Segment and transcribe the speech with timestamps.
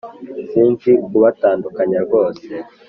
[0.49, 2.45] sinzi kubatandukanya rwose